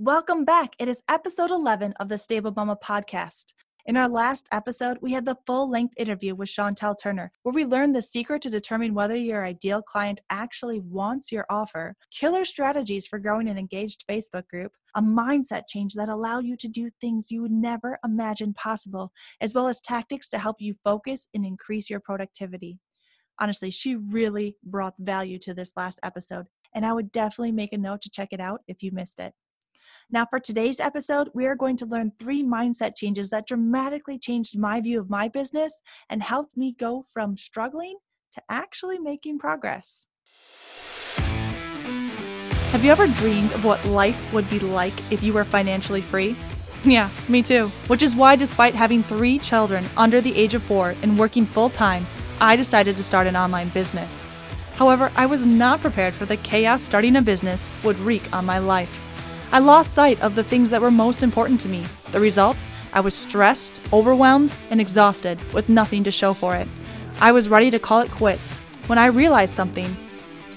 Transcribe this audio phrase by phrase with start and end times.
[0.00, 0.74] Welcome back.
[0.78, 3.46] It is episode 11 of the Stable Mama podcast.
[3.84, 7.64] In our last episode, we had the full length interview with Chantel Turner, where we
[7.64, 13.08] learned the secret to determine whether your ideal client actually wants your offer, killer strategies
[13.08, 17.32] for growing an engaged Facebook group, a mindset change that allow you to do things
[17.32, 19.10] you would never imagine possible,
[19.40, 22.78] as well as tactics to help you focus and increase your productivity.
[23.40, 27.78] Honestly, she really brought value to this last episode, and I would definitely make a
[27.78, 29.34] note to check it out if you missed it.
[30.10, 34.58] Now, for today's episode, we are going to learn three mindset changes that dramatically changed
[34.58, 37.98] my view of my business and helped me go from struggling
[38.32, 40.06] to actually making progress.
[42.70, 46.34] Have you ever dreamed of what life would be like if you were financially free?
[46.84, 47.68] Yeah, me too.
[47.88, 51.68] Which is why, despite having three children under the age of four and working full
[51.68, 52.06] time,
[52.40, 54.26] I decided to start an online business.
[54.76, 58.58] However, I was not prepared for the chaos starting a business would wreak on my
[58.58, 59.02] life.
[59.50, 61.86] I lost sight of the things that were most important to me.
[62.12, 62.58] The result?
[62.92, 66.68] I was stressed, overwhelmed, and exhausted with nothing to show for it.
[67.20, 69.88] I was ready to call it quits when I realized something.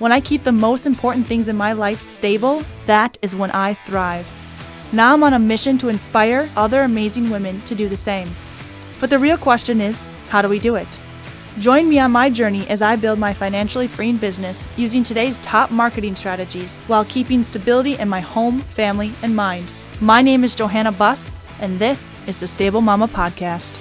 [0.00, 3.74] When I keep the most important things in my life stable, that is when I
[3.74, 4.28] thrive.
[4.92, 8.28] Now I'm on a mission to inspire other amazing women to do the same.
[8.98, 11.00] But the real question is how do we do it?
[11.58, 15.72] Join me on my journey as I build my financially freeing business using today's top
[15.72, 19.70] marketing strategies while keeping stability in my home, family, and mind.
[20.00, 23.78] My name is Johanna Buss, and this is the Stable Mama Podcast.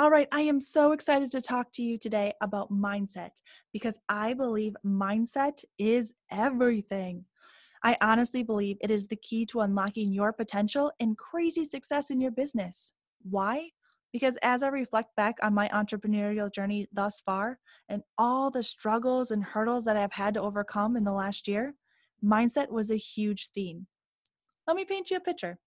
[0.00, 3.30] All right, I am so excited to talk to you today about mindset
[3.72, 7.24] because I believe mindset is everything.
[7.84, 12.20] I honestly believe it is the key to unlocking your potential and crazy success in
[12.20, 12.92] your business.
[13.22, 13.70] Why?
[14.12, 19.30] Because as I reflect back on my entrepreneurial journey thus far and all the struggles
[19.30, 21.74] and hurdles that I've had to overcome in the last year,
[22.24, 23.86] mindset was a huge theme.
[24.66, 25.58] Let me paint you a picture.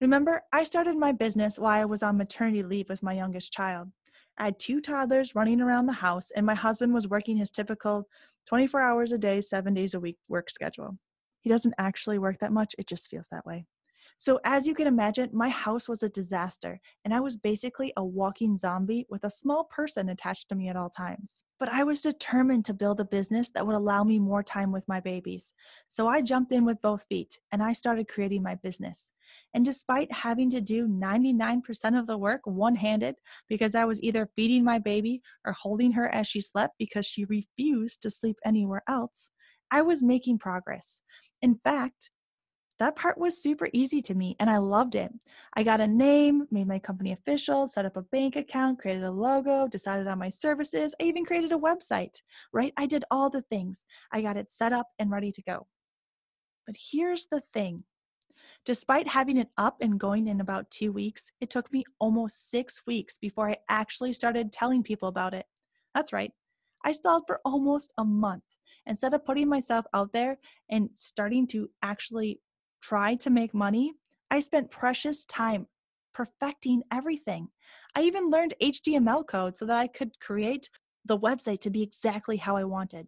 [0.00, 3.90] Remember, I started my business while I was on maternity leave with my youngest child.
[4.38, 8.06] I had two toddlers running around the house, and my husband was working his typical
[8.46, 10.98] 24 hours a day, seven days a week work schedule.
[11.40, 13.66] He doesn't actually work that much, it just feels that way.
[14.18, 18.04] So, as you can imagine, my house was a disaster, and I was basically a
[18.04, 21.42] walking zombie with a small person attached to me at all times.
[21.60, 24.88] But I was determined to build a business that would allow me more time with
[24.88, 25.52] my babies.
[25.88, 29.12] So, I jumped in with both feet and I started creating my business.
[29.52, 33.16] And despite having to do 99% of the work one handed
[33.48, 37.26] because I was either feeding my baby or holding her as she slept because she
[37.26, 39.28] refused to sleep anywhere else,
[39.70, 41.00] I was making progress.
[41.42, 42.10] In fact,
[42.78, 45.10] that part was super easy to me and I loved it.
[45.54, 49.10] I got a name, made my company official, set up a bank account, created a
[49.10, 50.94] logo, decided on my services.
[51.00, 52.20] I even created a website,
[52.52, 52.72] right?
[52.76, 53.86] I did all the things.
[54.12, 55.66] I got it set up and ready to go.
[56.66, 57.84] But here's the thing
[58.64, 62.82] despite having it up and going in about two weeks, it took me almost six
[62.84, 65.46] weeks before I actually started telling people about it.
[65.94, 66.32] That's right.
[66.84, 68.42] I stalled for almost a month.
[68.86, 70.38] Instead of putting myself out there
[70.70, 72.40] and starting to actually
[72.80, 73.94] tried to make money,
[74.30, 75.66] I spent precious time
[76.12, 77.48] perfecting everything.
[77.94, 80.70] I even learned HTML code so that I could create
[81.04, 83.06] the website to be exactly how I wanted.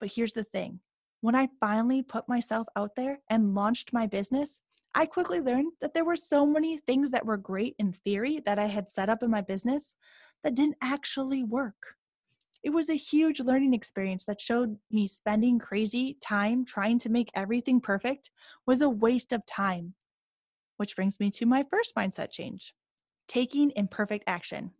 [0.00, 0.80] But here's the thing
[1.20, 4.60] when I finally put myself out there and launched my business,
[4.94, 8.58] I quickly learned that there were so many things that were great in theory that
[8.58, 9.94] I had set up in my business
[10.42, 11.96] that didn't actually work.
[12.62, 17.30] It was a huge learning experience that showed me spending crazy time trying to make
[17.34, 18.30] everything perfect
[18.66, 19.94] was a waste of time.
[20.76, 22.74] Which brings me to my first mindset change
[23.28, 24.72] taking imperfect action.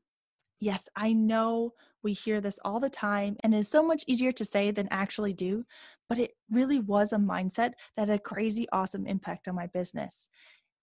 [0.59, 4.33] Yes, I know we hear this all the time, and it is so much easier
[4.33, 5.65] to say than actually do,
[6.09, 10.29] but it really was a mindset that had a crazy awesome impact on my business.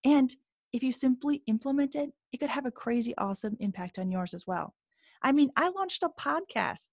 [0.06, 0.34] And
[0.72, 4.48] if you simply implement it, it could have a crazy awesome impact on yours as
[4.48, 4.74] well.
[5.22, 6.90] I mean, I launched a podcast,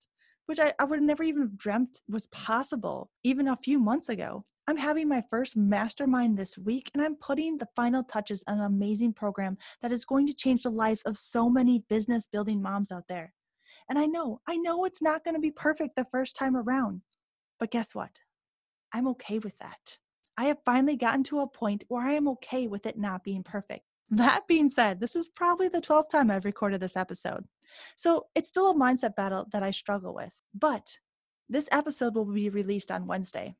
[0.46, 4.44] which I, I would have never even dreamt was possible even a few months ago.
[4.66, 8.64] I'm having my first mastermind this week, and I'm putting the final touches on an
[8.64, 12.90] amazing program that is going to change the lives of so many business building moms
[12.90, 13.34] out there.
[13.90, 17.02] And I know, I know it's not going to be perfect the first time around.
[17.60, 18.20] But guess what?
[18.92, 19.98] I'm okay with that.
[20.36, 23.42] I have finally gotten to a point where I am okay with it not being
[23.42, 23.84] perfect.
[24.10, 27.44] That being said, this is probably the 12th time I've recorded this episode.
[27.96, 30.32] So it's still a mindset battle that I struggle with.
[30.54, 30.98] But
[31.48, 33.56] this episode will be released on Wednesday.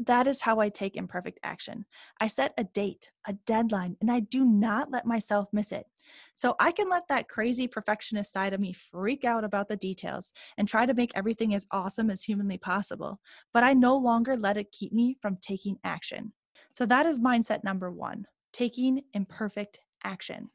[0.00, 1.84] That is how I take imperfect action.
[2.20, 5.86] I set a date, a deadline, and I do not let myself miss it.
[6.34, 10.32] So I can let that crazy perfectionist side of me freak out about the details
[10.58, 13.20] and try to make everything as awesome as humanly possible,
[13.52, 16.32] but I no longer let it keep me from taking action.
[16.72, 20.48] So that is mindset number one taking imperfect action.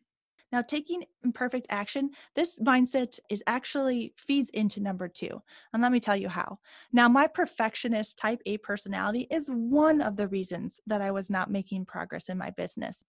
[0.51, 5.43] Now, taking imperfect action, this mindset is actually feeds into number two.
[5.73, 6.57] And let me tell you how.
[6.91, 11.51] Now, my perfectionist type A personality is one of the reasons that I was not
[11.51, 13.03] making progress in my business.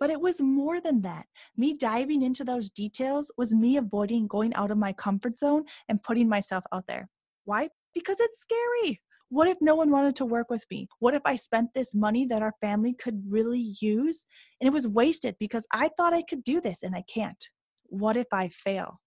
[0.00, 1.26] But it was more than that.
[1.56, 6.02] Me diving into those details was me avoiding going out of my comfort zone and
[6.02, 7.08] putting myself out there.
[7.44, 7.68] Why?
[7.94, 9.00] Because it's scary.
[9.32, 10.88] What if no one wanted to work with me?
[10.98, 14.26] What if I spent this money that our family could really use
[14.60, 17.48] and it was wasted because I thought I could do this and I can't?
[17.84, 19.00] What if I fail?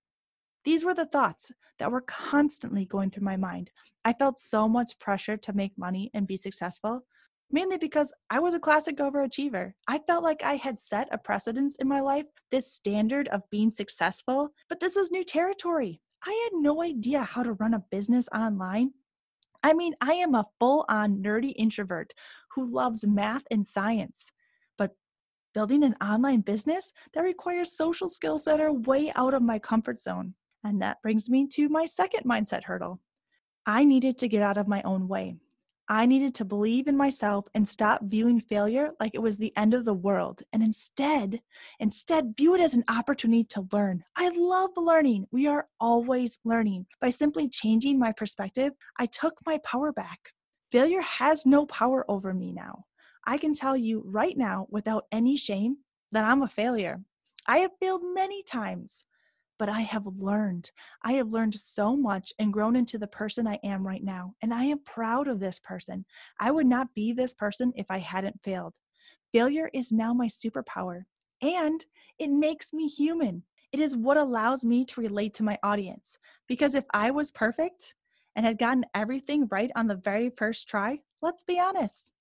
[0.63, 3.69] These were the thoughts that were constantly going through my mind.
[4.05, 7.01] I felt so much pressure to make money and be successful,
[7.51, 9.73] mainly because I was a classic overachiever.
[9.89, 13.71] I felt like I had set a precedence in my life, this standard of being
[13.71, 15.99] successful, but this was new territory.
[16.25, 18.91] I had no idea how to run a business online
[19.63, 22.13] I mean, I am a full on nerdy introvert
[22.51, 24.31] who loves math and science.
[24.77, 24.91] But
[25.53, 30.01] building an online business that requires social skills that are way out of my comfort
[30.01, 30.35] zone.
[30.63, 32.99] And that brings me to my second mindset hurdle.
[33.65, 35.37] I needed to get out of my own way.
[35.89, 39.73] I needed to believe in myself and stop viewing failure like it was the end
[39.73, 41.41] of the world and instead
[41.79, 44.03] instead view it as an opportunity to learn.
[44.15, 45.27] I love learning.
[45.31, 46.85] We are always learning.
[47.01, 50.29] By simply changing my perspective, I took my power back.
[50.71, 52.85] Failure has no power over me now.
[53.25, 55.77] I can tell you right now without any shame
[56.13, 57.01] that I'm a failure.
[57.45, 59.03] I have failed many times
[59.57, 60.71] but I have learned.
[61.03, 64.33] I have learned so much and grown into the person I am right now.
[64.41, 66.05] And I am proud of this person.
[66.39, 68.75] I would not be this person if I hadn't failed.
[69.31, 71.05] Failure is now my superpower,
[71.41, 71.85] and
[72.19, 73.43] it makes me human.
[73.71, 76.17] It is what allows me to relate to my audience.
[76.47, 77.95] Because if I was perfect
[78.35, 82.11] and had gotten everything right on the very first try, let's be honest,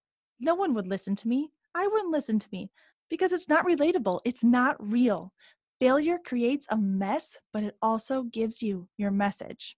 [0.40, 1.50] no one would listen to me.
[1.74, 2.70] I wouldn't listen to me
[3.10, 4.20] because it's not relatable.
[4.24, 5.34] It's not real.
[5.82, 9.76] Failure creates a mess, but it also gives you your message.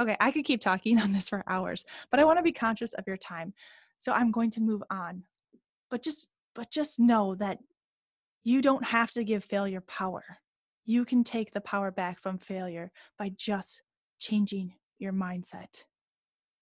[0.00, 2.94] Okay, I could keep talking on this for hours, but I want to be conscious
[2.94, 3.54] of your time.
[3.98, 5.22] So I'm going to move on.
[5.88, 7.58] But just but just know that
[8.42, 10.24] you don't have to give failure power.
[10.84, 13.82] You can take the power back from failure by just
[14.18, 15.84] changing your mindset.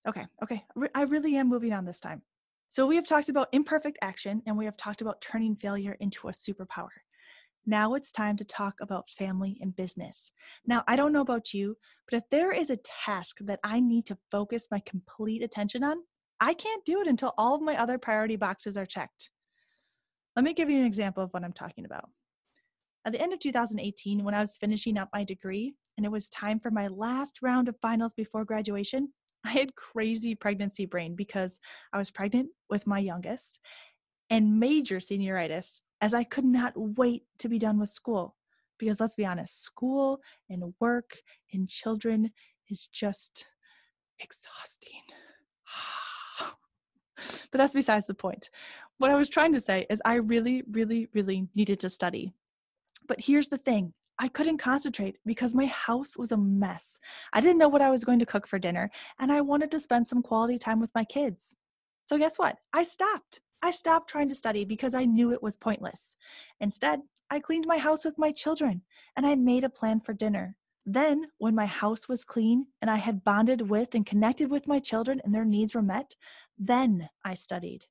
[0.07, 0.63] Okay, okay.
[0.95, 2.21] I really am moving on this time.
[2.69, 6.29] So we have talked about imperfect action and we have talked about turning failure into
[6.29, 6.91] a superpower.
[7.69, 10.31] Now it's time to talk about family and business.
[10.67, 11.77] Now, I don't know about you,
[12.09, 15.97] but if there is a task that I need to focus my complete attention on,
[16.41, 19.31] I can't do it until all of my other priority boxes are checked.
[20.37, 22.11] Let me give you an example of what I'm talking about.
[23.05, 26.29] At the end of 2018, when I was finishing up my degree and it was
[26.29, 29.13] time for my last round of finals before graduation,
[29.45, 31.59] I had crazy pregnancy brain because
[31.93, 33.61] I was pregnant with my youngest
[34.31, 38.37] and major senioritis as I could not wait to be done with school.
[38.79, 40.21] Because let's be honest, school
[40.51, 42.31] and work and children
[42.69, 43.47] is just
[44.21, 45.01] exhausting.
[47.51, 48.51] but that's besides the point.
[48.99, 52.33] What I was trying to say is, I really, really, really needed to study.
[53.07, 56.99] But here's the thing I couldn't concentrate because my house was a mess.
[57.33, 59.81] I didn't know what I was going to cook for dinner, and I wanted to
[59.81, 61.57] spend some quality time with my kids.
[62.07, 62.59] So, guess what?
[62.73, 63.41] I stopped.
[63.67, 66.15] I stopped trying to study because I knew it was pointless.
[66.61, 67.01] Instead,
[67.33, 68.83] I cleaned my house with my children
[69.17, 70.55] and I made a plan for dinner.
[70.85, 74.79] Then, when my house was clean and I had bonded with and connected with my
[74.79, 76.15] children and their needs were met,
[76.57, 77.87] then I studied.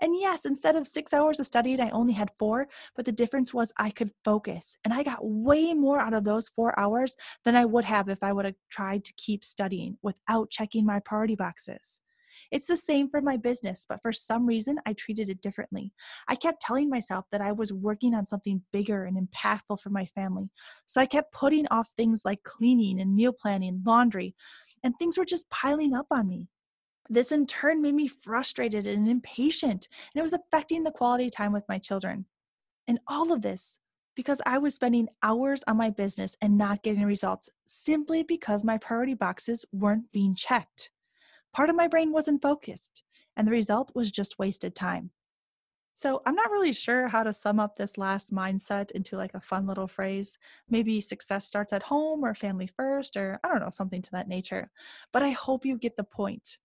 [0.00, 3.52] And yes, instead of six hours of studying, I only had four, but the difference
[3.52, 4.76] was I could focus.
[4.84, 8.22] And I got way more out of those four hours than I would have if
[8.22, 12.00] I would have tried to keep studying without checking my priority boxes.
[12.50, 15.92] It's the same for my business, but for some reason, I treated it differently.
[16.28, 20.04] I kept telling myself that I was working on something bigger and impactful for my
[20.06, 20.50] family.
[20.86, 24.34] So I kept putting off things like cleaning and meal planning, laundry,
[24.82, 26.48] and things were just piling up on me.
[27.08, 31.52] This in turn made me frustrated and impatient, and it was affecting the quality time
[31.52, 32.26] with my children.
[32.88, 33.78] And all of this
[34.16, 38.78] because I was spending hours on my business and not getting results simply because my
[38.78, 40.90] priority boxes weren't being checked.
[41.56, 43.02] Part of my brain wasn't focused,
[43.34, 45.12] and the result was just wasted time.
[45.94, 49.40] So, I'm not really sure how to sum up this last mindset into like a
[49.40, 50.36] fun little phrase.
[50.68, 54.28] Maybe success starts at home or family first, or I don't know, something to that
[54.28, 54.70] nature.
[55.14, 56.58] But I hope you get the point.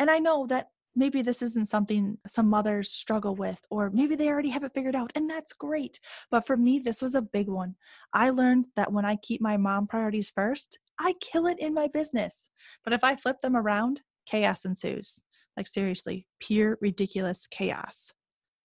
[0.00, 4.26] And I know that maybe this isn't something some mothers struggle with, or maybe they
[4.26, 6.00] already have it figured out, and that's great.
[6.32, 7.76] But for me, this was a big one.
[8.12, 11.86] I learned that when I keep my mom priorities first, I kill it in my
[11.86, 12.48] business.
[12.82, 15.20] But if I flip them around, chaos ensues.
[15.56, 18.12] Like, seriously, pure ridiculous chaos.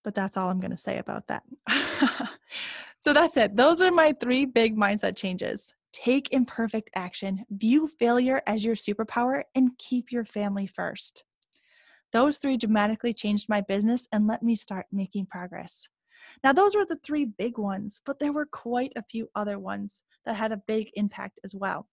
[0.04, 1.44] But that's all I'm going to say about that.
[3.00, 3.58] so that's it.
[3.58, 5.74] Those are my three big mindset changes.
[5.92, 11.24] Take imperfect action, view failure as your superpower, and keep your family first.
[12.14, 15.88] Those three dramatically changed my business and let me start making progress.
[16.44, 20.04] Now, those were the three big ones, but there were quite a few other ones
[20.26, 21.88] that had a big impact as well.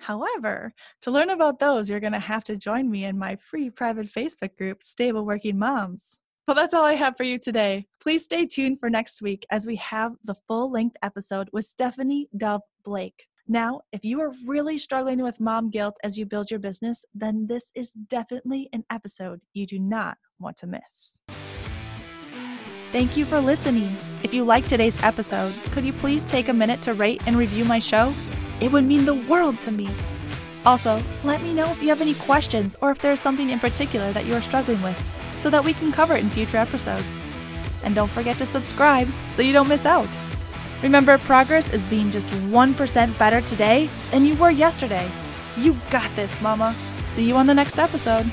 [0.00, 3.70] However, to learn about those, you're going to have to join me in my free
[3.70, 6.18] private Facebook group, Stable Working Moms.
[6.46, 7.86] Well, that's all I have for you today.
[8.00, 12.28] Please stay tuned for next week as we have the full length episode with Stephanie
[12.36, 13.26] Dove Blake.
[13.46, 17.46] Now, if you are really struggling with mom guilt as you build your business, then
[17.48, 21.18] this is definitely an episode you do not want to miss.
[22.92, 23.94] Thank you for listening.
[24.22, 27.66] If you liked today's episode, could you please take a minute to rate and review
[27.66, 28.14] my show?
[28.60, 29.88] It would mean the world to me.
[30.66, 34.12] Also, let me know if you have any questions or if there's something in particular
[34.12, 34.98] that you are struggling with
[35.38, 37.24] so that we can cover it in future episodes.
[37.84, 40.08] And don't forget to subscribe so you don't miss out.
[40.82, 45.08] Remember, progress is being just 1% better today than you were yesterday.
[45.56, 46.74] You got this, Mama.
[47.02, 48.30] See you on the next episode.